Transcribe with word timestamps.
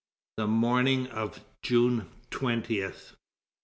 THE 0.37 0.47
MORNING 0.47 1.09
OF 1.09 1.41
JUNE 1.61 2.09
TWENTIETH. 2.31 3.15